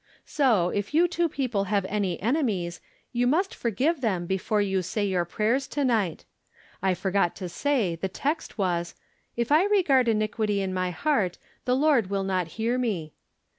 [0.25, 5.07] So, if j'ou two people have any enemies, you must forgive them before you say
[5.07, 6.25] j'our prayers to night.
[6.81, 8.95] I forgot to say the text was,"
[9.35, 13.13] If I re gard iniquity in my heart, the Lord will not hear me."